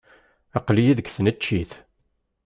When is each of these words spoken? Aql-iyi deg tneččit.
Aql-iyi 0.57 0.93
deg 0.97 1.07
tneččit. 1.15 1.71